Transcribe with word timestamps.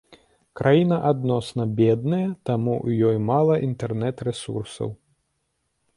Краіна 0.59 0.97
адносна 1.09 1.63
бедная, 1.81 2.23
таму 2.51 2.73
ў 2.85 3.11
ёй 3.11 3.17
мала 3.29 3.55
інтэрнет-рэсурсаў. 3.69 4.89